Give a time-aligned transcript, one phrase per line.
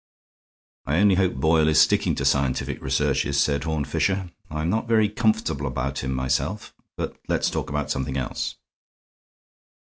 [0.87, 4.31] "I only hope Boyle is sticking to scientific researches," said Horne Fisher.
[4.49, 6.73] "I'm not very comfortable about him myself.
[6.97, 8.55] But let's talk about something else."